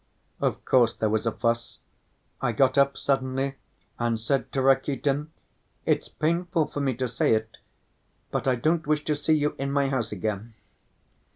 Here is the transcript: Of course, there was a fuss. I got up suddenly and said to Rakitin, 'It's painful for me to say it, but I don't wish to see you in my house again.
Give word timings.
Of 0.39 0.65
course, 0.65 0.95
there 0.95 1.11
was 1.11 1.27
a 1.27 1.31
fuss. 1.31 1.77
I 2.41 2.53
got 2.53 2.75
up 2.75 2.97
suddenly 2.97 3.57
and 3.99 4.19
said 4.19 4.51
to 4.51 4.61
Rakitin, 4.63 5.29
'It's 5.85 6.09
painful 6.09 6.65
for 6.65 6.79
me 6.79 6.95
to 6.95 7.07
say 7.07 7.35
it, 7.35 7.57
but 8.31 8.47
I 8.47 8.55
don't 8.55 8.87
wish 8.87 9.03
to 9.05 9.15
see 9.15 9.35
you 9.35 9.55
in 9.59 9.71
my 9.71 9.89
house 9.89 10.11
again. 10.11 10.55